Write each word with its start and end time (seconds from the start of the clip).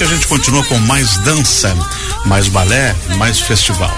A 0.00 0.06
gente 0.06 0.28
continua 0.28 0.62
com 0.64 0.78
mais 0.78 1.16
dança, 1.18 1.76
mais 2.24 2.46
balé, 2.46 2.94
mais 3.16 3.40
festival. 3.40 3.92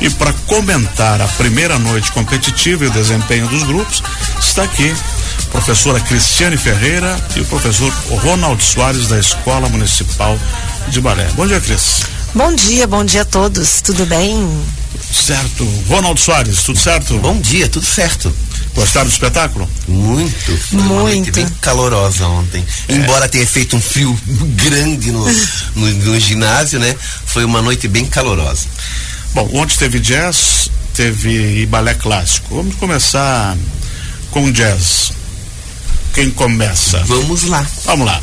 E 0.00 0.08
para 0.08 0.32
comentar 0.46 1.20
a 1.20 1.28
primeira 1.28 1.78
noite 1.78 2.10
competitiva 2.12 2.84
e 2.84 2.88
o 2.88 2.90
desempenho 2.90 3.46
dos 3.48 3.62
grupos, 3.62 4.02
está 4.40 4.62
aqui 4.62 4.90
a 5.46 5.50
professora 5.50 6.00
Cristiane 6.00 6.56
Ferreira 6.56 7.14
e 7.36 7.40
o 7.40 7.44
professor 7.44 7.92
Ronald 8.22 8.64
Soares 8.64 9.06
da 9.08 9.18
Escola 9.18 9.68
Municipal 9.68 10.38
de 10.88 10.98
Balé. 11.02 11.28
Bom 11.34 11.46
dia, 11.46 11.60
Cris. 11.60 12.04
Bom 12.34 12.54
dia, 12.54 12.86
bom 12.86 13.04
dia 13.04 13.22
a 13.22 13.26
todos. 13.26 13.82
Tudo 13.82 14.06
bem? 14.06 14.48
Certo. 14.98 15.68
Ronald 15.88 16.18
Soares, 16.18 16.62
tudo 16.62 16.78
certo? 16.78 17.18
Bom 17.18 17.38
dia, 17.38 17.68
tudo 17.68 17.84
certo. 17.84 18.34
Gostaram 18.74 19.06
do 19.06 19.12
espetáculo? 19.12 19.70
Muito. 19.86 20.56
Foi 20.56 20.78
Muito. 20.78 20.92
uma 20.92 21.02
noite 21.02 21.30
bem 21.30 21.46
calorosa 21.60 22.26
ontem. 22.26 22.64
É. 22.88 22.94
Embora 22.94 23.28
tenha 23.28 23.46
feito 23.46 23.76
um 23.76 23.80
frio 23.80 24.18
grande 24.56 25.12
no, 25.12 25.24
no, 25.76 25.90
no, 25.90 26.20
ginásio, 26.20 26.80
né? 26.80 26.94
Foi 27.26 27.44
uma 27.44 27.62
noite 27.62 27.86
bem 27.86 28.04
calorosa. 28.04 28.66
Bom, 29.32 29.48
ontem 29.54 29.76
teve 29.76 30.00
jazz, 30.00 30.68
teve 30.92 31.66
balé 31.66 31.94
clássico. 31.94 32.56
Vamos 32.56 32.74
começar 32.76 33.56
com 34.32 34.50
jazz. 34.50 35.12
Quem 36.12 36.30
começa? 36.30 36.98
Vamos 37.04 37.44
lá. 37.44 37.64
Vamos 37.84 38.06
lá. 38.06 38.20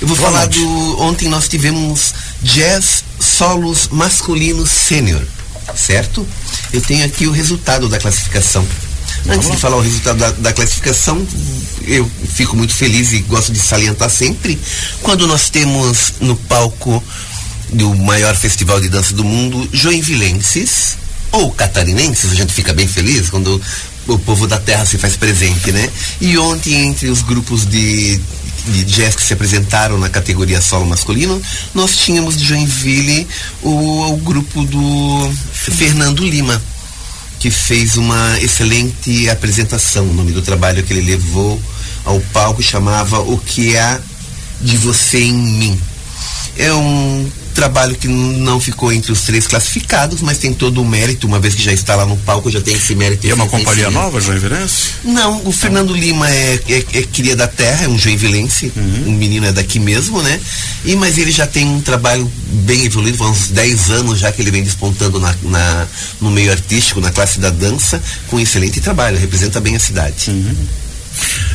Eu 0.00 0.08
vou 0.08 0.16
Vamos 0.16 0.32
falar 0.32 0.46
do. 0.46 1.00
Ontem 1.02 1.28
nós 1.28 1.48
tivemos 1.48 2.14
jazz 2.42 3.02
solos 3.18 3.88
masculinos 3.90 4.70
sênior, 4.70 5.22
certo? 5.74 6.26
Eu 6.72 6.82
tenho 6.82 7.04
aqui 7.04 7.26
o 7.26 7.32
resultado 7.32 7.88
da 7.88 7.98
classificação. 7.98 8.66
Antes 9.28 9.50
de 9.50 9.56
falar 9.56 9.76
o 9.76 9.80
resultado 9.80 10.18
da, 10.18 10.30
da, 10.30 10.52
classificação, 10.52 11.26
eu 11.86 12.08
fico 12.32 12.56
muito 12.56 12.72
feliz 12.72 13.12
e 13.12 13.18
gosto 13.20 13.52
de 13.52 13.58
salientar 13.58 14.08
sempre 14.08 14.58
quando 15.02 15.26
nós 15.26 15.50
temos 15.50 16.14
no 16.20 16.36
palco 16.36 17.02
do 17.72 17.94
maior 17.96 18.36
festival 18.36 18.80
de 18.80 18.88
dança 18.88 19.12
do 19.14 19.24
mundo, 19.24 19.68
joinvilenses 19.72 20.96
ou 21.32 21.50
catarinenses, 21.50 22.30
a 22.30 22.34
gente 22.34 22.52
fica 22.52 22.72
bem 22.72 22.86
feliz 22.86 23.28
quando 23.28 23.60
o 24.06 24.18
povo 24.18 24.46
da 24.46 24.58
terra 24.58 24.86
se 24.86 24.96
faz 24.96 25.16
presente, 25.16 25.72
né? 25.72 25.88
E 26.20 26.38
ontem, 26.38 26.86
entre 26.86 27.08
os 27.08 27.22
grupos 27.22 27.66
de, 27.66 28.20
de 28.68 28.84
jazz 28.84 29.16
que 29.16 29.22
se 29.22 29.32
apresentaram 29.32 29.98
na 29.98 30.08
categoria 30.08 30.60
solo 30.60 30.86
masculino, 30.86 31.42
nós 31.74 31.96
tínhamos 31.96 32.36
de 32.36 32.44
Joinville 32.44 33.26
o, 33.62 34.12
o 34.12 34.16
grupo 34.18 34.64
do 34.64 35.32
Fernando 35.52 36.24
Lima 36.24 36.62
que 37.46 37.50
fez 37.52 37.96
uma 37.96 38.40
excelente 38.40 39.30
apresentação. 39.30 40.04
O 40.08 40.12
nome 40.12 40.32
do 40.32 40.42
trabalho 40.42 40.82
que 40.82 40.92
ele 40.92 41.12
levou 41.12 41.62
ao 42.04 42.18
palco 42.32 42.60
chamava 42.60 43.20
O 43.20 43.38
que 43.38 43.76
há 43.76 44.00
de 44.60 44.76
você 44.76 45.20
em 45.20 45.32
mim. 45.32 45.80
É 46.58 46.74
um 46.74 47.30
trabalho 47.56 47.96
que 47.96 48.06
não 48.06 48.60
ficou 48.60 48.92
entre 48.92 49.10
os 49.10 49.22
três 49.22 49.46
classificados, 49.46 50.20
mas 50.20 50.36
tem 50.36 50.52
todo 50.52 50.82
o 50.82 50.84
mérito, 50.84 51.26
uma 51.26 51.40
vez 51.40 51.54
que 51.54 51.62
já 51.62 51.72
está 51.72 51.96
lá 51.96 52.04
no 52.04 52.16
palco, 52.18 52.50
já 52.50 52.60
tem 52.60 52.74
esse 52.74 52.94
mérito. 52.94 53.26
E 53.26 53.30
é 53.30 53.34
uma 53.34 53.48
companhia 53.48 53.90
nova, 53.90 54.20
Joinvilense? 54.20 54.90
Não, 55.02 55.40
o 55.46 55.50
Fernando 55.50 55.94
Lima 55.94 56.30
é, 56.30 56.60
é, 56.68 56.78
é 56.98 57.02
cria 57.02 57.34
da 57.34 57.48
terra, 57.48 57.86
é 57.86 57.88
um 57.88 57.98
joinvilense, 57.98 58.70
uhum. 58.76 59.04
um 59.06 59.12
menino 59.12 59.46
é 59.46 59.52
daqui 59.52 59.80
mesmo, 59.80 60.22
né? 60.22 60.38
E, 60.84 60.94
mas 60.96 61.16
ele 61.16 61.32
já 61.32 61.46
tem 61.46 61.66
um 61.66 61.80
trabalho 61.80 62.30
bem 62.66 62.84
evoluído, 62.84 63.24
há 63.24 63.30
uns 63.30 63.48
10 63.48 63.90
anos 63.90 64.18
já 64.18 64.30
que 64.30 64.42
ele 64.42 64.50
vem 64.50 64.62
despontando 64.62 65.18
na, 65.18 65.34
na, 65.42 65.86
no 66.20 66.30
meio 66.30 66.52
artístico, 66.52 67.00
na 67.00 67.10
classe 67.10 67.40
da 67.40 67.48
dança, 67.48 68.02
com 68.28 68.38
excelente 68.38 68.82
trabalho, 68.82 69.18
representa 69.18 69.60
bem 69.62 69.74
a 69.74 69.80
cidade. 69.80 70.30
Uhum. 70.30 70.54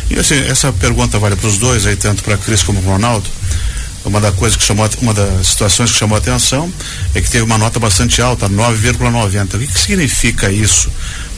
E 0.09 0.17
assim, 0.17 0.35
essa 0.49 0.73
pergunta 0.73 1.19
vale 1.19 1.35
para 1.35 1.47
os 1.47 1.59
dois, 1.59 1.85
aí 1.85 1.95
tanto 1.95 2.23
para 2.23 2.37
Cris 2.37 2.63
como 2.63 2.81
para 2.81 2.89
o 2.89 2.93
Ronaldo 2.93 3.29
uma 4.03 4.19
da 4.19 4.31
coisa 4.31 4.57
que 4.57 4.63
chamou 4.63 4.89
uma 5.01 5.13
das 5.13 5.47
situações 5.47 5.91
que 5.91 5.97
chamou 5.97 6.15
a 6.15 6.19
atenção 6.19 6.71
é 7.13 7.21
que 7.21 7.29
teve 7.29 7.43
uma 7.43 7.57
nota 7.57 7.79
bastante 7.79 8.21
alta, 8.21 8.49
9,90. 8.49 9.55
O 9.55 9.59
que, 9.59 9.67
que 9.67 9.79
significa 9.79 10.51
isso 10.51 10.89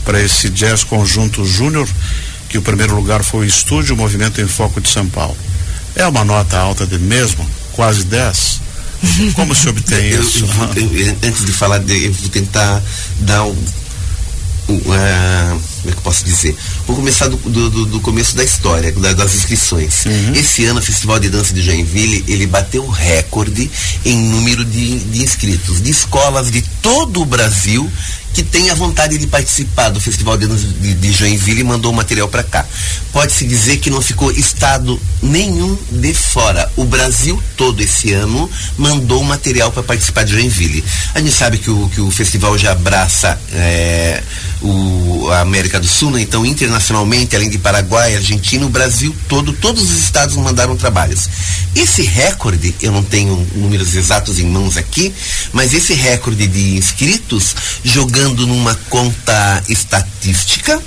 para 0.05 0.21
esse 0.21 0.49
jazz 0.49 0.83
conjunto 0.83 1.45
júnior, 1.45 1.87
que 2.49 2.57
o 2.57 2.61
primeiro 2.61 2.95
lugar 2.95 3.23
foi 3.23 3.41
o 3.41 3.45
estúdio 3.45 3.95
Movimento 3.95 4.39
em 4.39 4.47
Foco 4.47 4.79
de 4.79 4.89
São 4.89 5.07
Paulo? 5.07 5.37
É 5.95 6.07
uma 6.07 6.23
nota 6.23 6.57
alta 6.57 6.85
de 6.85 6.97
mesmo? 6.97 7.47
Quase 7.73 8.03
10? 8.05 8.61
Como 9.35 9.53
se 9.53 9.67
obtém 9.67 10.09
eu, 10.09 10.21
isso? 10.21 10.45
Eu, 10.75 10.99
eu, 10.99 11.17
antes 11.23 11.45
de 11.45 11.51
falar, 11.51 11.79
de, 11.79 12.05
eu 12.05 12.13
vou 12.13 12.29
tentar 12.29 12.81
dar 13.19 13.43
um, 13.43 13.65
um 14.69 14.75
uh, 14.75 15.61
como 15.83 15.91
é 15.91 15.91
que 15.91 15.99
eu 15.99 16.03
posso 16.03 16.23
dizer? 16.23 16.55
Vou 16.87 16.95
começar 16.95 17.27
do, 17.27 17.35
do, 17.37 17.85
do 17.85 17.99
começo 17.99 18.35
da 18.37 18.43
história, 18.43 18.89
da, 18.93 19.11
das 19.11 19.35
inscrições. 19.35 20.05
Uhum. 20.05 20.33
Esse 20.33 20.63
ano, 20.63 20.79
o 20.79 20.83
Festival 20.83 21.19
de 21.19 21.29
Dança 21.29 21.53
de 21.53 21.61
Joinville, 21.61 22.23
ele 22.25 22.47
bateu 22.47 22.87
recorde 22.87 23.69
em 24.05 24.17
número 24.17 24.63
de, 24.63 24.99
de 24.99 25.21
inscritos, 25.21 25.81
de 25.81 25.91
escolas 25.91 26.49
de 26.49 26.61
todo 26.81 27.21
o 27.21 27.25
Brasil 27.25 27.91
que 28.33 28.41
tem 28.41 28.71
a 28.71 28.73
vontade 28.73 29.17
de 29.17 29.27
participar 29.27 29.89
do 29.89 30.01
Festival 30.01 30.35
de, 30.37 30.47
de, 30.47 30.93
de 30.95 31.11
Joinville 31.11 31.61
e 31.61 31.63
mandou 31.63 31.91
o 31.91 31.95
material 31.95 32.27
para 32.27 32.41
cá. 32.41 32.65
Pode-se 33.11 33.45
dizer 33.45 33.77
que 33.77 33.91
não 33.91 34.01
ficou 34.01 34.31
estado 34.31 34.99
nenhum 35.21 35.77
de 35.91 36.13
fora. 36.15 36.69
O 36.75 36.83
Brasil 36.83 37.41
todo 37.55 37.79
esse 37.81 38.11
ano 38.11 38.49
mandou 38.75 39.21
o 39.21 39.23
material 39.23 39.71
para 39.71 39.83
participar 39.83 40.23
de 40.23 40.31
Joinville. 40.31 40.83
A 41.13 41.19
gente 41.19 41.33
sabe 41.33 41.59
que 41.59 41.69
o, 41.69 41.87
que 41.89 42.01
o 42.01 42.09
festival 42.09 42.57
já 42.57 42.71
abraça 42.71 43.39
é, 43.51 44.23
o, 44.63 45.29
a 45.31 45.41
América 45.41 45.72
do 45.79 45.87
Sul, 45.87 46.11
né? 46.11 46.21
então 46.21 46.45
internacionalmente, 46.45 47.35
além 47.35 47.49
de 47.49 47.57
Paraguai, 47.57 48.15
Argentina, 48.15 48.65
o 48.65 48.69
Brasil 48.69 49.15
todo, 49.27 49.53
todos 49.53 49.83
os 49.83 49.97
estados 49.99 50.35
mandaram 50.35 50.75
trabalhos. 50.75 51.29
Esse 51.75 52.03
recorde, 52.03 52.75
eu 52.81 52.91
não 52.91 53.03
tenho 53.03 53.35
números 53.55 53.95
exatos 53.95 54.39
em 54.39 54.45
mãos 54.45 54.77
aqui, 54.77 55.13
mas 55.51 55.73
esse 55.73 55.93
recorde 55.93 56.47
de 56.47 56.77
inscritos 56.77 57.55
jogando 57.83 58.45
numa 58.45 58.75
conta 58.89 59.63
estatística, 59.67 60.81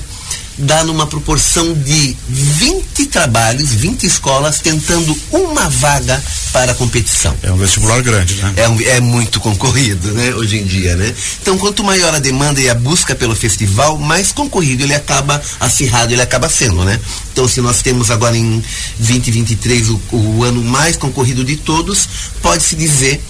dá 0.58 0.84
numa 0.84 1.06
proporção 1.06 1.74
de 1.74 2.16
20 2.28 3.06
trabalhos, 3.06 3.72
20 3.74 4.06
escolas 4.06 4.60
tentando 4.60 5.16
uma 5.30 5.68
vaga 5.68 6.22
para 6.52 6.72
a 6.72 6.74
competição. 6.74 7.36
É 7.42 7.52
um 7.52 7.56
vestibular 7.56 8.00
grande, 8.02 8.36
né? 8.36 8.52
É, 8.56 8.68
um, 8.68 8.80
é 8.80 9.00
muito 9.00 9.38
concorrido, 9.40 10.12
né? 10.12 10.34
Hoje 10.34 10.58
em 10.58 10.64
dia, 10.64 10.96
né? 10.96 11.14
Então, 11.42 11.58
quanto 11.58 11.84
maior 11.84 12.14
a 12.14 12.18
demanda 12.18 12.60
e 12.60 12.68
a 12.68 12.74
busca 12.74 13.14
pelo 13.14 13.36
festival, 13.36 13.98
mais 13.98 14.32
concorrido 14.32 14.82
ele 14.82 14.94
acaba, 14.94 15.40
acirrado 15.60 16.12
ele 16.12 16.22
acaba 16.22 16.48
sendo, 16.48 16.84
né? 16.84 16.98
Então, 17.32 17.46
se 17.46 17.60
nós 17.60 17.82
temos 17.82 18.10
agora 18.10 18.36
em 18.36 18.62
2023 18.98 19.90
o, 19.90 20.00
o 20.12 20.44
ano 20.44 20.62
mais 20.62 20.96
concorrido 20.96 21.44
de 21.44 21.56
todos, 21.56 22.08
pode-se 22.40 22.74
dizer 22.76 23.22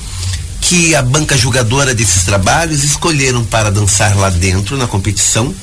que 0.61 0.95
a 0.95 1.03
banca 1.03 1.37
julgadora 1.37 1.95
desses 1.95 2.23
trabalhos 2.25 2.83
escolheram 2.83 3.45
para 3.45 3.71
dançar 3.71 4.17
lá 4.17 4.31
dentro 4.31 4.77
na 4.77 4.87
competição 4.87 5.55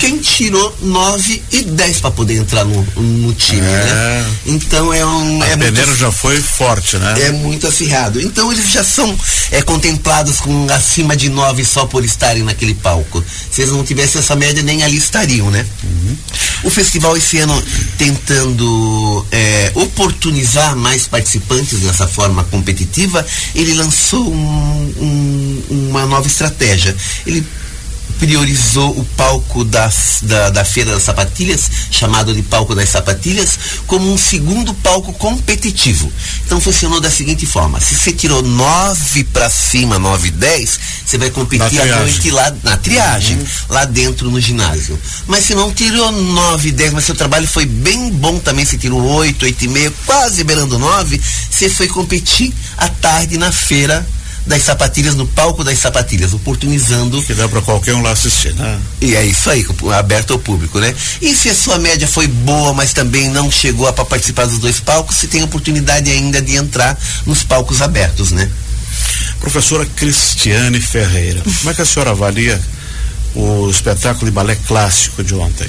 quem 0.00 0.16
tirou 0.16 0.74
9 0.80 1.42
e 1.52 1.62
10 1.62 2.00
para 2.00 2.10
poder 2.10 2.36
entrar 2.36 2.64
no, 2.64 2.82
no 2.96 3.34
time, 3.34 3.60
é. 3.60 3.84
né? 3.84 4.34
Então 4.46 4.92
é 4.94 5.04
um. 5.04 5.42
A 5.42 5.46
é 5.46 5.56
peneira 5.58 5.88
muito, 5.88 6.00
já 6.00 6.10
foi 6.10 6.40
forte, 6.40 6.96
né? 6.96 7.20
É 7.20 7.30
muito 7.30 7.66
acirrado. 7.66 8.18
Então 8.18 8.50
eles 8.50 8.70
já 8.70 8.82
são 8.82 9.14
é, 9.50 9.60
contemplados 9.60 10.40
com 10.40 10.66
acima 10.70 11.14
de 11.14 11.28
9 11.28 11.64
só 11.66 11.84
por 11.84 12.02
estarem 12.02 12.42
naquele 12.42 12.74
palco. 12.74 13.22
Se 13.52 13.60
eles 13.60 13.72
não 13.72 13.84
tivessem 13.84 14.20
essa 14.20 14.34
média, 14.34 14.62
nem 14.62 14.82
ali 14.82 14.96
estariam, 14.96 15.50
né? 15.50 15.66
Uhum. 15.84 16.16
O 16.64 16.70
festival 16.70 17.14
esse 17.14 17.36
ano 17.38 17.62
tentando 17.98 19.26
é, 19.30 19.70
oportunizar 19.74 20.74
mais 20.76 21.06
participantes 21.06 21.80
dessa 21.80 22.08
forma 22.08 22.42
competitiva, 22.44 23.24
ele 23.54 23.74
lançou 23.74 24.32
um, 24.32 24.94
um, 24.98 25.62
uma 25.90 26.06
nova 26.06 26.26
estratégia. 26.26 26.96
Ele 27.26 27.46
priorizou 28.20 28.90
o 28.90 29.04
palco 29.16 29.64
das, 29.64 30.18
da, 30.22 30.50
da 30.50 30.62
Feira 30.62 30.92
das 30.92 31.02
Sapatilhas, 31.02 31.70
chamado 31.90 32.34
de 32.34 32.42
Palco 32.42 32.74
das 32.74 32.90
Sapatilhas, 32.90 33.58
como 33.86 34.12
um 34.12 34.18
segundo 34.18 34.74
palco 34.74 35.10
competitivo. 35.14 36.12
Então 36.44 36.60
funcionou 36.60 37.00
da 37.00 37.10
seguinte 37.10 37.46
forma: 37.46 37.80
se 37.80 37.94
você 37.94 38.12
tirou 38.12 38.42
9 38.42 39.24
para 39.24 39.48
cima, 39.48 39.98
9, 39.98 40.32
10, 40.32 40.80
você 41.04 41.16
vai 41.16 41.30
competir 41.30 41.80
à 41.80 41.96
noite 41.96 42.30
lá 42.30 42.54
na 42.62 42.76
triagem, 42.76 43.38
uhum. 43.38 43.46
lá 43.70 43.86
dentro 43.86 44.30
no 44.30 44.38
ginásio. 44.38 45.00
Mas 45.26 45.46
se 45.46 45.54
não 45.54 45.72
tirou 45.72 46.12
9, 46.12 46.72
10, 46.72 46.92
mas 46.92 47.04
seu 47.04 47.14
trabalho 47.14 47.48
foi 47.48 47.64
bem 47.64 48.10
bom 48.10 48.38
também, 48.38 48.66
você 48.66 48.76
tirou 48.76 49.02
8, 49.02 49.46
8 49.46 49.64
e 49.64 49.68
meio, 49.68 49.94
quase 50.04 50.44
beirando 50.44 50.78
9, 50.78 51.18
você 51.50 51.70
foi 51.70 51.88
competir 51.88 52.52
à 52.76 52.86
tarde 52.88 53.38
na 53.38 53.50
feira 53.50 54.06
das 54.46 54.62
sapatilhas 54.62 55.14
no 55.14 55.26
palco 55.26 55.62
das 55.62 55.78
sapatilhas, 55.78 56.32
oportunizando. 56.32 57.22
Que 57.22 57.34
dá 57.34 57.48
para 57.48 57.60
qualquer 57.60 57.94
um 57.94 58.02
lá 58.02 58.12
assistir, 58.12 58.54
né? 58.54 58.80
E 59.00 59.14
é 59.14 59.24
isso 59.24 59.50
aí, 59.50 59.64
aberto 59.96 60.32
ao 60.32 60.38
público, 60.38 60.78
né? 60.78 60.94
E 61.20 61.34
se 61.34 61.48
a 61.48 61.54
sua 61.54 61.78
média 61.78 62.06
foi 62.06 62.26
boa, 62.26 62.72
mas 62.72 62.92
também 62.92 63.28
não 63.28 63.50
chegou 63.50 63.86
a 63.86 63.92
participar 63.92 64.46
dos 64.46 64.58
dois 64.58 64.80
palcos, 64.80 65.16
você 65.16 65.26
tem 65.26 65.42
oportunidade 65.42 66.10
ainda 66.10 66.40
de 66.40 66.56
entrar 66.56 66.98
nos 67.26 67.42
palcos 67.42 67.82
abertos, 67.82 68.32
né? 68.32 68.50
Professora 69.40 69.86
Cristiane 69.86 70.80
Ferreira, 70.80 71.42
como 71.58 71.70
é 71.70 71.74
que 71.74 71.82
a 71.82 71.86
senhora 71.86 72.10
avalia 72.10 72.60
o 73.34 73.70
espetáculo 73.70 74.26
de 74.26 74.32
balé 74.32 74.56
clássico 74.66 75.22
de 75.22 75.34
ontem? 75.34 75.68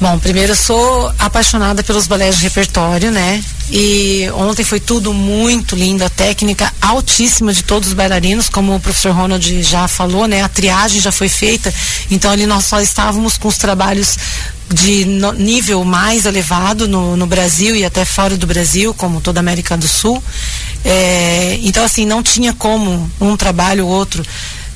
Bom, 0.00 0.18
primeiro 0.18 0.52
eu 0.52 0.56
sou 0.56 1.12
apaixonada 1.18 1.82
pelos 1.82 2.06
balés 2.06 2.36
de 2.36 2.42
repertório, 2.42 3.10
né? 3.10 3.42
E 3.70 4.28
ontem 4.34 4.64
foi 4.64 4.80
tudo 4.80 5.14
muito 5.14 5.76
lindo, 5.76 6.04
a 6.04 6.10
técnica 6.10 6.70
altíssima 6.80 7.52
de 7.52 7.62
todos 7.62 7.88
os 7.88 7.94
bailarinos, 7.94 8.48
como 8.48 8.74
o 8.74 8.80
professor 8.80 9.12
Ronald 9.12 9.62
já 9.62 9.86
falou, 9.88 10.26
né? 10.26 10.42
A 10.42 10.48
triagem 10.48 11.00
já 11.00 11.12
foi 11.12 11.28
feita, 11.28 11.72
então 12.10 12.30
ali 12.30 12.44
nós 12.44 12.64
só 12.64 12.80
estávamos 12.80 13.38
com 13.38 13.48
os 13.48 13.56
trabalhos 13.56 14.18
de 14.68 15.04
nível 15.38 15.84
mais 15.84 16.26
elevado 16.26 16.88
no, 16.88 17.16
no, 17.16 17.26
Brasil 17.26 17.76
e 17.76 17.84
até 17.84 18.04
fora 18.04 18.36
do 18.36 18.46
Brasil, 18.46 18.92
como 18.94 19.20
toda 19.20 19.38
a 19.38 19.42
América 19.42 19.76
do 19.76 19.86
Sul. 19.86 20.22
É, 20.84 21.58
então, 21.62 21.84
assim, 21.84 22.04
não 22.04 22.22
tinha 22.22 22.52
como 22.52 23.10
um 23.20 23.36
trabalho 23.36 23.86
ou 23.86 23.92
outro 23.92 24.24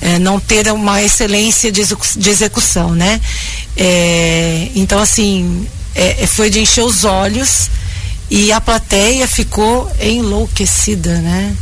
é, 0.01 0.19
não 0.19 0.39
ter 0.39 0.71
uma 0.73 1.03
excelência 1.03 1.73
de, 1.73 1.83
de 2.17 2.31
execução, 2.31 2.93
né? 2.93 3.21
É, 3.77 4.69
então, 4.75 5.01
assim, 5.01 5.67
é, 5.95 6.23
é, 6.23 6.27
foi 6.27 6.51
de 6.51 6.61
encher 6.61 6.85
os 6.85 7.05
olhos 7.05 7.71
e 8.31 8.53
a 8.53 8.61
plateia 8.61 9.27
ficou 9.27 9.91
enlouquecida, 10.01 11.19
né? 11.21 11.57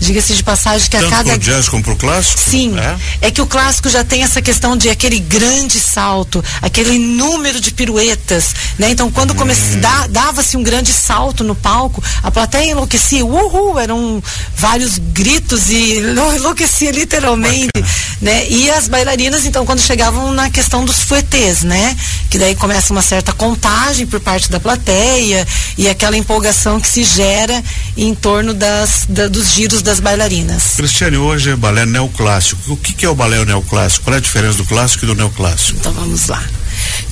Diga-se 0.00 0.34
de 0.34 0.42
passagem 0.42 0.88
que 0.88 0.96
Tanto 0.96 1.08
a 1.08 1.16
cada. 1.18 1.30
Pro 1.32 1.38
jazz 1.38 1.68
como 1.68 1.82
pro 1.82 1.94
clássico? 1.94 2.40
Sim. 2.40 2.74
É? 2.78 3.28
é? 3.28 3.30
que 3.30 3.42
o 3.42 3.46
clássico 3.46 3.88
já 3.90 4.02
tem 4.02 4.22
essa 4.22 4.40
questão 4.40 4.74
de 4.74 4.88
aquele 4.88 5.20
grande 5.20 5.78
salto, 5.78 6.42
aquele 6.62 6.98
número 6.98 7.60
de 7.60 7.70
piruetas, 7.70 8.54
né? 8.78 8.90
Então, 8.90 9.10
quando 9.10 9.32
hum. 9.32 9.80
dava-se 10.08 10.56
um 10.56 10.62
grande 10.62 10.90
salto 10.92 11.44
no 11.44 11.54
palco, 11.54 12.02
a 12.22 12.30
plateia 12.30 12.70
enlouquecia, 12.70 13.24
uhul, 13.24 13.78
eram 13.78 14.22
vários 14.56 14.96
gritos 14.96 15.70
e 15.70 15.98
enlouquecia 16.36 16.90
literalmente, 16.90 17.68
Bacana. 17.74 17.92
né? 18.22 18.48
E 18.48 18.70
as 18.70 18.88
bailarinas, 18.88 19.44
então, 19.44 19.66
quando 19.66 19.80
chegavam 19.80 20.32
na 20.32 20.48
questão 20.48 20.84
dos 20.84 21.00
fuetês, 21.02 21.62
né? 21.62 21.94
Que 22.30 22.38
daí 22.38 22.54
começa 22.54 22.92
uma 22.92 23.02
certa 23.02 23.32
contagem 23.32 24.06
por 24.06 24.20
parte 24.20 24.50
da 24.50 24.58
plateia 24.58 25.46
e 25.76 25.88
aquela 25.88 26.16
empolgação 26.16 26.80
que 26.80 26.88
se 26.88 27.04
gera 27.04 27.62
em 27.96 28.14
torno 28.14 28.54
das, 28.54 29.04
da, 29.08 29.28
dos 29.28 29.48
giros 29.50 29.82
da 29.82 29.89
das 29.90 29.98
bailarinas. 29.98 30.74
Cristiane, 30.76 31.16
hoje 31.16 31.50
é 31.50 31.56
balé 31.56 31.84
neoclássico. 31.84 32.74
O 32.74 32.76
que, 32.76 32.92
que 32.92 33.04
é 33.04 33.08
o 33.08 33.14
balé 33.14 33.44
neoclássico? 33.44 34.04
Qual 34.04 34.14
é 34.14 34.18
a 34.18 34.20
diferença 34.20 34.58
do 34.58 34.64
clássico 34.64 35.04
e 35.04 35.08
do 35.08 35.16
neoclássico? 35.16 35.80
Então 35.80 35.92
vamos 35.92 36.28
lá. 36.28 36.40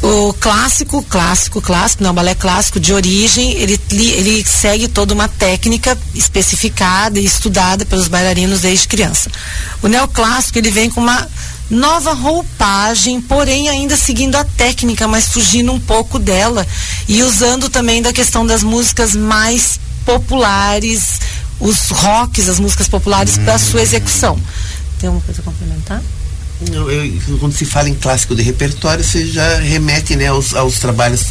O 0.00 0.32
clássico, 0.34 1.02
clássico, 1.02 1.60
clássico, 1.60 2.04
não, 2.04 2.14
balé 2.14 2.36
clássico 2.36 2.78
de 2.78 2.92
origem, 2.92 3.50
ele, 3.54 3.80
ele 3.90 4.44
segue 4.44 4.86
toda 4.86 5.12
uma 5.12 5.26
técnica 5.26 5.98
especificada 6.14 7.18
e 7.18 7.24
estudada 7.24 7.84
pelos 7.84 8.06
bailarinos 8.06 8.60
desde 8.60 8.86
criança. 8.86 9.28
O 9.82 9.88
neoclássico, 9.88 10.56
ele 10.56 10.70
vem 10.70 10.88
com 10.88 11.00
uma 11.00 11.26
nova 11.68 12.12
roupagem, 12.12 13.20
porém 13.20 13.68
ainda 13.68 13.96
seguindo 13.96 14.36
a 14.36 14.44
técnica, 14.44 15.08
mas 15.08 15.26
fugindo 15.26 15.72
um 15.72 15.80
pouco 15.80 16.16
dela 16.16 16.64
e 17.08 17.24
usando 17.24 17.68
também 17.68 18.00
da 18.00 18.12
questão 18.12 18.46
das 18.46 18.62
músicas 18.62 19.16
mais 19.16 19.80
populares, 20.08 21.20
os 21.60 21.88
rocks, 21.90 22.48
as 22.48 22.58
músicas 22.58 22.88
populares 22.88 23.38
hum. 23.38 23.44
para 23.44 23.58
sua 23.58 23.82
execução. 23.82 24.38
Tem 24.98 25.08
alguma 25.08 25.24
coisa 25.24 25.40
a 25.40 25.44
complementar? 25.44 26.02
Eu, 26.60 27.38
quando 27.38 27.52
se 27.52 27.64
fala 27.64 27.88
em 27.88 27.94
clássico 27.94 28.34
de 28.34 28.42
repertório, 28.42 29.04
você 29.04 29.26
já 29.26 29.58
remete 29.58 30.16
né, 30.16 30.26
aos, 30.26 30.54
aos 30.54 30.80
trabalhos 30.80 31.26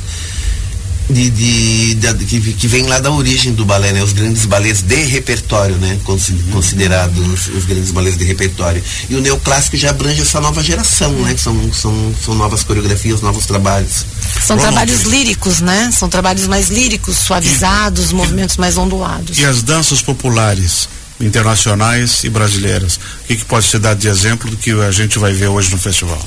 de, 1.10 1.30
de, 1.30 1.96
de, 1.96 2.26
que, 2.26 2.54
que 2.54 2.68
vem 2.68 2.86
lá 2.86 3.00
da 3.00 3.10
origem 3.12 3.54
do 3.54 3.66
balé, 3.66 3.94
né? 3.94 4.04
Os 4.04 4.12
grandes 4.12 4.46
balés 4.46 4.82
de 4.82 5.04
repertório, 5.04 5.76
né? 5.78 5.98
Considerados 6.04 7.26
os, 7.26 7.48
os, 7.56 7.66
grandes 7.66 7.92
balés 7.92 8.18
de 8.18 8.26
repertório. 8.26 8.84
E 9.10 9.16
o 9.16 9.22
neoclássico 9.22 9.78
já 9.78 9.92
abrange 9.92 10.22
essa 10.22 10.42
nova 10.42 10.62
geração, 10.62 11.12
né? 11.14 11.34
Que 11.34 11.40
são, 11.40 11.74
são, 11.74 12.14
são 12.24 12.36
novas 12.36 12.64
coreografias, 12.64 13.22
novos 13.22 13.46
trabalhos. 13.46 14.06
São 14.48 14.58
trabalhos 14.58 15.02
líricos, 15.02 15.60
né? 15.60 15.92
São 15.92 16.08
trabalhos 16.08 16.48
mais 16.48 16.70
líricos, 16.70 17.18
suavizados, 17.18 18.12
e, 18.12 18.16
movimentos 18.16 18.58
mais 18.58 18.78
ondulados. 18.78 19.38
E 19.38 19.46
as 19.46 19.62
danças 19.62 20.02
populares? 20.02 20.88
internacionais 21.20 22.24
e 22.24 22.30
brasileiras. 22.30 22.98
O 22.98 23.28
que, 23.28 23.38
que 23.38 23.46
pode 23.46 23.66
ser 23.66 23.80
dado 23.80 23.98
de 23.98 24.08
exemplo 24.08 24.50
do 24.50 24.56
que 24.56 24.72
a 24.72 24.92
gente 24.92 25.18
vai 25.18 25.34
ver 25.34 25.48
hoje 25.48 25.72
no 25.72 25.78
festival? 25.78 26.22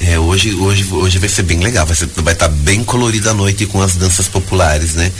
É, 0.00 0.18
hoje, 0.18 0.54
hoje, 0.54 0.86
hoje 0.92 1.18
vai 1.18 1.28
ser 1.28 1.42
bem 1.42 1.58
legal, 1.58 1.86
vai, 1.86 1.96
ser, 1.96 2.08
vai 2.16 2.34
estar 2.34 2.48
tá 2.48 2.54
bem 2.54 2.84
colorida 2.84 3.30
a 3.30 3.34
noite 3.34 3.66
com 3.66 3.80
as 3.80 3.94
danças 3.94 4.28
populares, 4.28 4.94
né? 4.94 5.10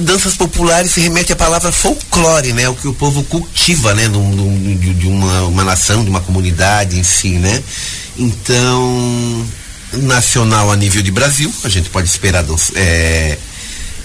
Danças 0.00 0.34
populares 0.34 0.92
se 0.92 1.00
remete 1.00 1.32
à 1.32 1.36
palavra 1.36 1.70
folclore, 1.70 2.52
né? 2.52 2.68
O 2.68 2.74
que 2.74 2.88
o 2.88 2.94
povo 2.94 3.22
cultiva, 3.24 3.92
né? 3.92 4.08
De, 4.08 4.94
de 4.94 5.06
uma, 5.06 5.42
uma 5.42 5.64
nação, 5.64 6.02
de 6.02 6.08
uma 6.08 6.20
comunidade 6.20 6.98
em 6.98 7.02
si, 7.02 7.30
né? 7.30 7.62
Então, 8.16 9.46
nacional 9.98 10.70
a 10.70 10.76
nível 10.76 11.02
de 11.02 11.10
Brasil, 11.10 11.52
a 11.64 11.68
gente 11.68 11.90
pode 11.90 12.08
esperar 12.08 12.44
é, 12.74 13.38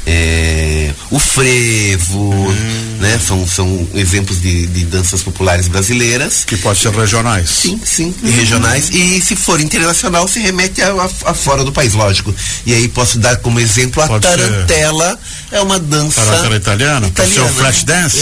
é, 0.06 0.92
o 1.12 1.20
frevo, 1.20 2.34
hum. 2.34 2.98
né? 3.00 3.20
São, 3.20 3.48
são 3.48 3.88
exemplos 3.94 4.42
de, 4.42 4.66
de 4.68 4.86
danças 4.86 5.22
populares 5.22 5.68
brasileiras. 5.68 6.44
Que 6.46 6.58
podem 6.58 6.82
ser 6.82 6.92
regionais. 6.92 7.50
Sim, 7.50 7.80
sim, 7.84 8.16
uhum. 8.24 8.32
regionais. 8.32 8.90
E 8.90 9.22
se 9.22 9.36
for 9.36 9.60
internacional, 9.60 10.28
se 10.28 10.40
remete 10.40 10.82
a, 10.82 10.92
a, 10.92 11.32
a, 11.32 11.34
fora 11.34 11.64
do 11.64 11.72
país, 11.72 11.94
lógico. 11.94 12.34
E 12.66 12.74
aí 12.74 12.88
posso 12.88 13.20
dar 13.20 13.38
como 13.38 13.60
exemplo 13.60 14.02
a 14.02 14.08
Pode 14.08 14.28
tarantela. 14.28 15.20
Ser. 15.50 15.58
É 15.58 15.62
uma 15.62 15.80
dança. 15.80 16.22
Tarantela 16.22 16.56
italiana? 16.56 16.80
italiana. 16.80 17.12
Pode 17.14 17.34
ser 17.34 17.42
o 17.42 17.50
flash 17.50 17.84
dance? 17.84 18.20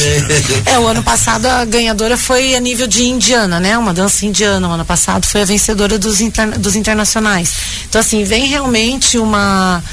É. 0.66 0.74
é, 0.74 0.80
o 0.80 0.88
ano 0.88 1.04
passado 1.04 1.46
a 1.46 1.66
ganhadora 1.66 2.18
foi 2.18 2.56
a 2.56 2.60
nível 2.60 2.88
de 2.88 3.04
indiana, 3.04 3.60
né? 3.60 3.78
Uma 3.78 3.94
dança 3.94 4.26
indiana. 4.26 4.68
O 4.68 4.72
ano 4.72 4.86
passado 4.86 5.26
foi 5.26 5.42
a 5.42 5.46
vencedora 5.46 5.98
dos, 5.98 6.22
interna 6.22 6.58
dos 6.58 6.76
internacionais. 6.76 7.54
Então, 7.88 8.02
assim, 8.02 8.24
vem 8.24 8.48
realmente 8.48 9.18
uma 9.18 9.84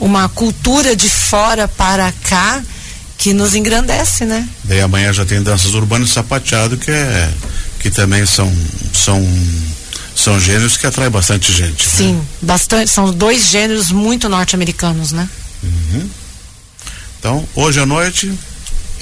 uma 0.00 0.28
cultura 0.28 0.94
de 0.96 1.08
fora 1.08 1.68
para 1.68 2.12
cá 2.12 2.62
que 3.16 3.32
nos 3.32 3.54
engrandece, 3.54 4.24
né? 4.24 4.48
Daí 4.64 4.80
amanhã 4.80 5.12
já 5.12 5.24
tem 5.24 5.42
danças 5.42 5.74
urbanas 5.74 6.10
sapateado 6.10 6.76
que 6.76 6.90
é 6.90 7.30
que 7.80 7.90
também 7.90 8.24
são 8.26 8.52
são 8.92 9.22
são 10.14 10.38
gêneros 10.38 10.76
que 10.76 10.86
atraem 10.86 11.10
bastante 11.10 11.52
gente. 11.52 11.86
Né? 11.86 11.92
Sim, 11.96 12.12
né? 12.14 12.24
bastante. 12.42 12.90
São 12.90 13.12
dois 13.12 13.46
gêneros 13.46 13.90
muito 13.90 14.28
norte-americanos, 14.28 15.12
né? 15.12 15.28
Uhum. 15.62 16.08
Então, 17.18 17.48
hoje 17.54 17.80
à 17.80 17.86
noite, 17.86 18.32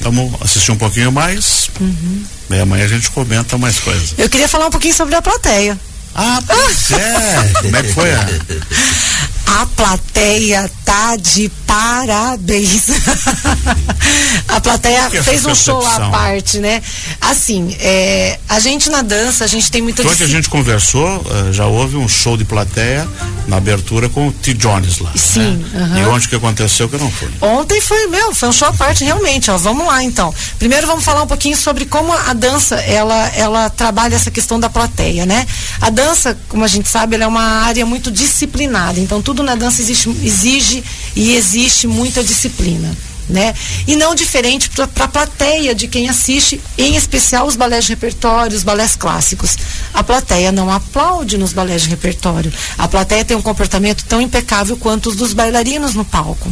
vamos 0.00 0.40
assistir 0.40 0.72
um 0.72 0.76
pouquinho 0.76 1.12
mais. 1.12 1.68
Uhum. 1.80 2.24
E 2.50 2.60
amanhã 2.60 2.84
a 2.84 2.88
gente 2.88 3.10
comenta 3.10 3.58
mais 3.58 3.78
coisas. 3.78 4.14
Eu 4.16 4.28
queria 4.28 4.48
falar 4.48 4.66
um 4.66 4.70
pouquinho 4.70 4.94
sobre 4.94 5.14
a 5.14 5.22
plateia. 5.22 5.78
Ah, 6.14 6.40
pois 6.46 6.90
é. 6.92 7.52
Como 7.62 7.76
é 7.76 7.82
que 7.82 7.92
foi 7.92 8.12
a... 8.12 8.26
A 9.46 9.66
plateia 9.66 10.70
tá 10.84 11.16
de 11.16 11.48
parabéns. 11.72 12.86
a 14.46 14.60
plateia 14.60 15.10
fez 15.22 15.46
um 15.46 15.54
show 15.54 15.84
à 15.86 16.10
parte, 16.10 16.58
né? 16.58 16.82
Assim, 17.18 17.74
é, 17.80 18.38
a 18.46 18.60
gente 18.60 18.90
na 18.90 19.00
dança, 19.00 19.44
a 19.44 19.46
gente 19.46 19.70
tem 19.70 19.80
muita 19.80 20.02
Quando 20.02 20.22
a 20.22 20.26
gente 20.26 20.50
conversou, 20.50 21.06
uh, 21.06 21.52
já 21.52 21.64
houve 21.64 21.96
um 21.96 22.06
show 22.06 22.36
de 22.36 22.44
plateia 22.44 23.08
na 23.48 23.56
abertura 23.56 24.08
com 24.10 24.28
o 24.28 24.32
T. 24.32 24.52
Jones 24.52 24.98
lá. 24.98 25.10
Sim. 25.16 25.56
Né? 25.72 25.80
Uhum. 25.80 25.98
E 25.98 26.04
onde 26.06 26.28
que 26.28 26.36
aconteceu 26.36 26.88
que 26.88 26.96
eu 26.96 27.00
não 27.00 27.10
fui? 27.10 27.28
Ontem 27.40 27.80
foi, 27.80 28.06
meu, 28.08 28.34
foi 28.34 28.50
um 28.50 28.52
show 28.52 28.68
à 28.68 28.72
parte, 28.72 29.04
realmente, 29.04 29.50
ó. 29.50 29.56
Vamos 29.56 29.86
lá 29.86 30.02
então. 30.02 30.34
Primeiro 30.58 30.86
vamos 30.86 31.02
falar 31.02 31.22
um 31.22 31.26
pouquinho 31.26 31.56
sobre 31.56 31.86
como 31.86 32.12
a 32.12 32.34
dança, 32.34 32.76
ela, 32.76 33.28
ela 33.28 33.70
trabalha 33.70 34.14
essa 34.14 34.30
questão 34.30 34.60
da 34.60 34.68
plateia, 34.68 35.24
né? 35.24 35.46
A 35.80 35.88
dança, 35.88 36.38
como 36.48 36.64
a 36.64 36.68
gente 36.68 36.88
sabe, 36.88 37.14
ela 37.14 37.24
é 37.24 37.26
uma 37.26 37.64
área 37.64 37.86
muito 37.86 38.10
disciplinada. 38.10 39.00
Então 39.00 39.22
tudo 39.22 39.42
na 39.42 39.54
dança 39.54 39.80
existe, 39.80 40.10
exige 40.22 40.84
e 41.16 41.34
existe 41.62 41.86
muita 41.86 42.22
disciplina. 42.24 42.94
Né? 43.28 43.54
E 43.86 43.94
não 43.94 44.14
diferente 44.14 44.68
para 44.68 45.04
a 45.04 45.08
plateia 45.08 45.74
de 45.74 45.86
quem 45.86 46.08
assiste, 46.08 46.60
em 46.76 46.96
especial 46.96 47.46
os 47.46 47.54
balés 47.54 47.84
de 47.84 47.90
repertório, 47.90 48.54
os 48.54 48.64
balés 48.64 48.96
clássicos. 48.96 49.56
A 49.94 50.02
plateia 50.02 50.50
não 50.50 50.70
aplaude 50.70 51.38
nos 51.38 51.52
balés 51.52 51.82
de 51.82 51.88
repertório. 51.88 52.52
A 52.76 52.88
plateia 52.88 53.24
tem 53.24 53.36
um 53.36 53.40
comportamento 53.40 54.04
tão 54.04 54.20
impecável 54.20 54.76
quanto 54.76 55.08
os 55.08 55.16
dos 55.16 55.32
bailarinos 55.32 55.94
no 55.94 56.04
palco. 56.04 56.50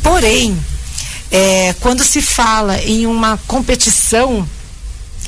Porém, 0.00 0.56
é, 1.30 1.74
quando 1.80 2.04
se 2.04 2.22
fala 2.22 2.78
em 2.78 3.04
uma 3.04 3.36
competição, 3.46 4.48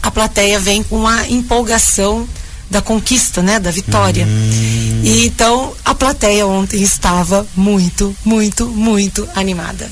a 0.00 0.10
plateia 0.10 0.60
vem 0.60 0.82
com 0.82 0.96
uma 0.96 1.26
empolgação 1.28 2.26
da 2.70 2.80
conquista, 2.80 3.42
né, 3.42 3.58
da 3.58 3.70
vitória. 3.70 4.24
Hum. 4.26 4.77
E 5.08 5.26
então 5.26 5.74
a 5.84 5.94
plateia 5.94 6.46
ontem 6.46 6.82
estava 6.82 7.46
muito, 7.56 8.14
muito, 8.24 8.66
muito 8.66 9.28
animada. 9.34 9.90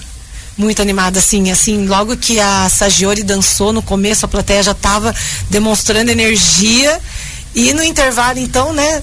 Muito 0.58 0.80
animada, 0.80 1.18
assim, 1.18 1.50
assim, 1.50 1.86
logo 1.86 2.16
que 2.16 2.40
a 2.40 2.68
Sagiori 2.68 3.22
dançou 3.22 3.72
no 3.72 3.82
começo, 3.82 4.24
a 4.24 4.28
plateia 4.28 4.62
já 4.62 4.72
estava 4.72 5.14
demonstrando 5.50 6.10
energia 6.10 6.98
e 7.54 7.74
no 7.74 7.82
intervalo, 7.82 8.38
então, 8.38 8.72
né, 8.72 9.02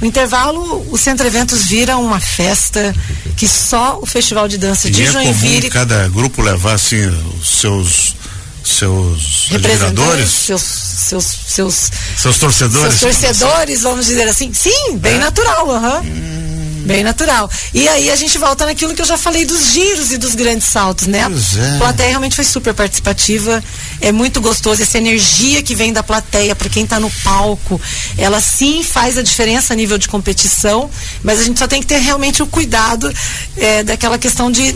no 0.00 0.06
intervalo, 0.06 0.86
o 0.90 0.96
Centro 0.98 1.26
Eventos 1.26 1.64
vira 1.64 1.96
uma 1.96 2.20
festa 2.20 2.94
que 3.36 3.48
só 3.48 3.98
o 4.00 4.06
Festival 4.06 4.46
de 4.46 4.58
Dança 4.58 4.88
e 4.88 4.90
de 4.90 5.04
é 5.04 5.10
Joinville. 5.10 5.70
Comum 5.70 5.86
cada 5.86 6.08
grupo 6.08 6.40
levar 6.40 6.74
assim 6.74 7.06
os 7.40 7.48
seus 7.60 8.16
seus 8.64 9.48
admiradores, 9.50 10.28
seus, 10.28 10.62
seus, 10.98 11.24
seus, 11.24 11.90
seus 12.16 12.38
torcedores, 12.38 12.94
seus 12.94 13.16
torcedores, 13.16 13.82
vamos 13.82 14.06
dizer 14.06 14.28
assim. 14.28 14.52
Sim, 14.52 14.96
bem 14.96 15.14
é? 15.14 15.18
natural, 15.18 15.68
uhum. 15.68 16.00
hum. 16.00 16.48
Bem 16.88 17.04
natural. 17.04 17.50
E 17.74 17.86
aí 17.86 18.10
a 18.10 18.16
gente 18.16 18.38
volta 18.38 18.64
naquilo 18.64 18.94
que 18.94 19.02
eu 19.02 19.06
já 19.06 19.18
falei 19.18 19.44
dos 19.44 19.72
giros 19.72 20.10
e 20.10 20.16
dos 20.16 20.34
grandes 20.34 20.68
saltos, 20.68 21.06
né? 21.06 21.18
É. 21.18 21.74
A 21.74 21.78
plateia 21.78 22.08
realmente 22.08 22.34
foi 22.34 22.44
super 22.44 22.72
participativa, 22.72 23.62
é 24.00 24.10
muito 24.10 24.40
gostoso 24.40 24.82
essa 24.82 24.96
energia 24.96 25.62
que 25.62 25.74
vem 25.74 25.92
da 25.92 26.02
plateia 26.02 26.56
para 26.56 26.70
quem 26.70 26.84
está 26.84 26.98
no 26.98 27.10
palco, 27.22 27.78
ela 28.16 28.40
sim 28.40 28.82
faz 28.82 29.18
a 29.18 29.22
diferença 29.22 29.74
a 29.74 29.76
nível 29.76 29.98
de 29.98 30.08
competição, 30.08 30.88
mas 31.22 31.38
a 31.40 31.44
gente 31.44 31.58
só 31.58 31.68
tem 31.68 31.80
que 31.80 31.86
ter 31.86 31.98
realmente 31.98 32.42
o 32.42 32.46
cuidado 32.46 33.12
é, 33.54 33.82
daquela 33.82 34.16
questão 34.16 34.50
de 34.50 34.74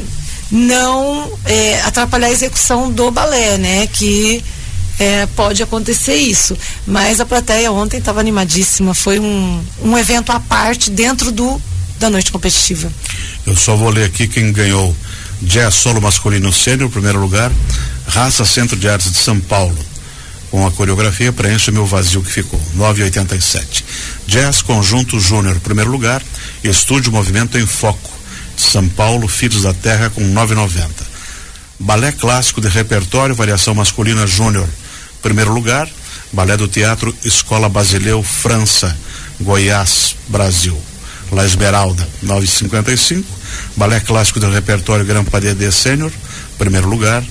não 0.50 1.33
é, 1.47 1.81
atrapalhar 1.81 2.26
a 2.26 2.31
execução 2.31 2.91
do 2.91 3.11
balé, 3.11 3.57
né? 3.57 3.87
Que 3.87 4.45
é, 5.03 5.27
pode 5.35 5.61
acontecer 5.63 6.15
isso. 6.15 6.57
Mas 6.87 7.21
a 7.21 7.27
plateia 7.27 7.73
ontem 7.73 7.99
estava 7.99 8.21
animadíssima. 8.21 8.95
Foi 8.95 9.19
um, 9.19 9.65
um 9.83 9.99
evento 9.99 10.31
à 10.31 10.39
parte 10.39 10.91
dentro 10.91 11.33
do 11.33 11.61
da 11.99 12.11
noite 12.11 12.33
competitiva. 12.33 12.91
Eu 13.47 13.57
só 13.57 13.77
vou 13.77 13.89
ler 13.89 14.07
aqui 14.07 14.27
quem 14.27 14.53
ganhou 14.53 14.95
Jazz 15.41 15.75
Solo 15.75 16.01
Masculino 16.01 16.53
Sênior, 16.53 16.91
primeiro 16.91 17.21
lugar, 17.21 17.53
Raça 18.09 18.45
Centro 18.45 18.77
de 18.77 18.89
Artes 18.89 19.13
de 19.13 19.19
São 19.19 19.39
Paulo. 19.39 19.79
Com 20.51 20.67
a 20.67 20.71
coreografia 20.71 21.33
Preenche 21.33 21.71
Meu 21.71 21.87
Vazio 21.87 22.23
que 22.23 22.31
ficou, 22.31 22.61
9,87. 22.77 23.85
Jazz 24.27 24.63
Conjunto 24.63 25.19
Júnior, 25.19 25.59
primeiro 25.61 25.91
lugar, 25.91 26.23
Estúdio 26.63 27.13
Movimento 27.13 27.57
em 27.57 27.67
Foco, 27.67 28.11
São 28.57 28.89
Paulo, 28.89 29.29
Filhos 29.29 29.63
da 29.63 29.73
Terra, 29.73 30.11
com 30.11 30.23
9,90. 30.23 30.89
Balé 31.79 32.13
Clássico 32.13 32.61
de 32.61 32.69
Repertório, 32.69 33.35
Variação 33.35 33.75
Masculina 33.75 34.27
Júnior, 34.27 34.69
primeiro 35.23 35.52
lugar, 35.52 35.88
Balé 36.33 36.57
do 36.57 36.69
Teatro 36.69 37.14
Escola 37.25 37.69
Basileu, 37.69 38.23
França, 38.23 38.97
Goiás, 39.41 40.17
Brasil. 40.29 40.79
La 41.31 41.47
Esmeralda, 41.47 42.07
9,55. 42.23 43.25
Balé 43.75 44.00
Clássico 44.00 44.38
do 44.38 44.50
Repertório 44.50 45.07
Palais 45.25 45.57
de 45.57 45.73
Sênior, 45.73 46.12
primeiro 46.59 46.88
lugar. 46.88 47.25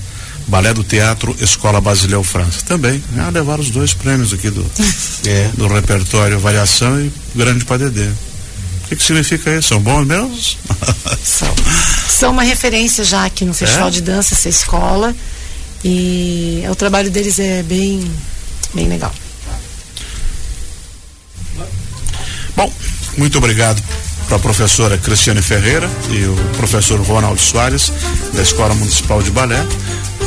Balé 0.48 0.74
do 0.74 0.82
Teatro 0.82 1.36
Escola 1.40 1.80
Basileu 1.80 2.24
França. 2.24 2.62
Também, 2.66 3.02
né? 3.12 3.30
levaram 3.32 3.62
os 3.62 3.70
dois 3.70 3.94
prêmios 3.94 4.32
aqui 4.32 4.50
do, 4.50 4.68
é. 5.26 5.50
do 5.54 5.68
repertório 5.68 6.38
Variação 6.40 7.00
e 7.00 7.12
Grande 7.34 7.64
Padedê. 7.64 8.08
O 8.08 8.88
que, 8.88 8.96
que 8.96 9.02
significa 9.04 9.56
isso? 9.56 9.68
São 9.68 9.80
bons 9.80 10.04
mesmo? 10.04 10.36
São. 11.24 11.54
São 12.08 12.32
uma 12.32 12.42
referência 12.42 13.04
já 13.04 13.24
aqui 13.24 13.44
no 13.44 13.54
Festival 13.54 13.88
é? 13.88 13.90
de 13.90 14.02
Dança, 14.02 14.34
essa 14.34 14.48
escola. 14.48 15.14
E 15.84 16.62
o 16.70 16.74
trabalho 16.74 17.10
deles 17.10 17.38
é 17.38 17.62
bem, 17.62 18.10
bem 18.74 18.88
legal. 18.88 19.12
Bom, 22.56 22.72
muito 23.16 23.38
obrigado 23.38 23.82
para 24.26 24.36
a 24.36 24.40
professora 24.40 24.96
Cristiane 24.96 25.42
Ferreira 25.42 25.90
e 26.10 26.24
o 26.24 26.34
professor 26.56 27.00
Ronaldo 27.00 27.40
Soares, 27.40 27.92
da 28.32 28.42
Escola 28.42 28.74
Municipal 28.74 29.22
de 29.22 29.30
Balé, 29.30 29.66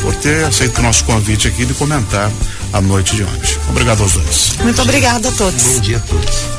por 0.01 0.13
ter 0.15 0.45
aceito 0.45 0.79
o 0.79 0.81
nosso 0.81 1.03
convite 1.05 1.47
aqui 1.47 1.65
de 1.65 1.73
comentar 1.73 2.31
a 2.73 2.81
noite 2.81 3.15
de 3.15 3.23
ontem. 3.23 3.57
Obrigado 3.69 4.03
aos 4.03 4.13
dois. 4.13 4.51
Muito 4.61 4.81
obrigado 4.81 5.27
a 5.27 5.31
todos. 5.31 5.63
Bom 5.63 5.79
dia 5.79 5.97
a 5.97 6.01
todos. 6.01 6.55